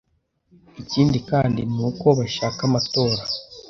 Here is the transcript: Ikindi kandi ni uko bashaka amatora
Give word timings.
Ikindi 0.81 1.17
kandi 1.29 1.61
ni 1.73 1.81
uko 1.87 2.07
bashaka 2.19 2.59
amatora 2.69 3.23